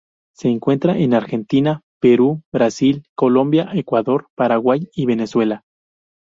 Se 0.35 0.47
encuentra 0.49 0.97
en 0.97 1.13
Argentina, 1.13 1.83
Perú, 2.01 2.41
Brasil, 2.51 3.05
Colombia, 3.13 3.69
Ecuador, 3.75 4.29
Paraguay, 4.35 4.89
y 4.95 5.05
Venezuela. 5.05 5.63